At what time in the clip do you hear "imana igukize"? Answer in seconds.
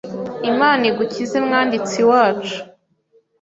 0.51-1.37